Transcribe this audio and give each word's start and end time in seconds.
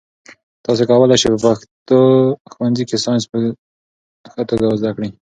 تاسي 0.65 0.83
کولای 0.89 1.17
شئ 1.21 1.29
په 1.87 1.97
ښوونځي 2.53 2.83
کې 2.89 2.97
ساینس 3.03 3.23
په 3.31 3.37
ښه 4.31 4.41
توګه 4.49 4.65
زده 4.81 4.91
کړئ. 4.95 5.09